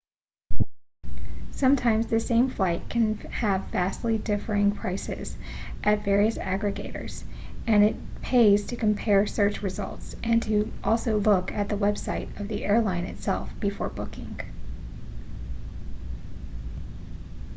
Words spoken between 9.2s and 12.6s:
search results and to also look at the website of